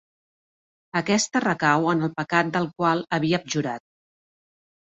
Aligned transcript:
Aquesta 1.01 1.41
recau 1.45 1.85
en 1.93 2.03
el 2.09 2.13
pecat 2.23 2.51
del 2.57 2.69
qual 2.81 3.07
havia 3.19 3.43
abjurat. 3.43 3.87